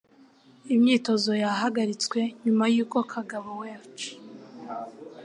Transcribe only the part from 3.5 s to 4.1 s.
Welch,